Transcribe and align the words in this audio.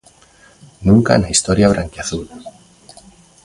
Nunca 0.87 1.13
na 1.17 1.27
historia 1.33 1.71
branquiazul. 1.73 2.23